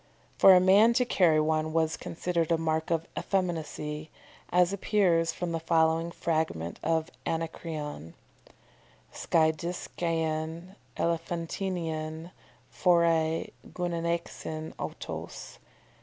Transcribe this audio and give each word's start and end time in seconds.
"]For 0.39 0.55
a 0.55 0.59
man 0.59 0.93
to 0.93 1.05
carry 1.05 1.39
one 1.39 1.73
was 1.73 1.95
considered 1.95 2.51
a 2.51 2.57
mark 2.57 2.89
of 2.89 3.05
effeminacy, 3.15 4.09
as 4.51 4.73
appears 4.73 5.31
from 5.31 5.51
the 5.51 5.59
following 5.59 6.09
fragment 6.09 6.79
of 6.81 7.11
Anacreon: 7.27 8.15
"_skiadiskaen 9.13 10.73
elephantinaen 10.97 12.31
phorei 12.71 13.51
gunaixin 13.71 14.73
autos. 14.79 15.59